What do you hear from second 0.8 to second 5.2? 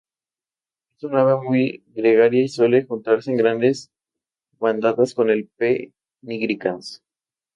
Es un ave muy gregaria y suele juntarse en grandes bandadas